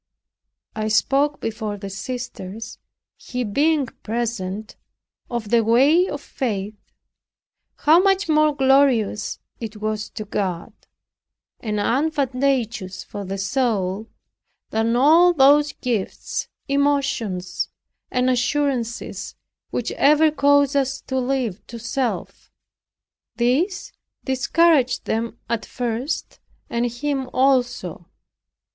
[0.75, 2.79] I spoke before the sisters,
[3.17, 4.75] he being present,
[5.29, 6.73] of the way of faith,
[7.75, 10.73] how much more glorious it was to God,
[11.59, 14.09] and advantageous for the soul,
[14.71, 17.69] than all those gifts, emotions
[18.09, 19.35] and assurances,
[19.69, 22.49] which ever cause us to live to self.
[23.35, 23.91] This
[24.25, 26.39] discouraged them at first
[26.71, 28.07] and him also.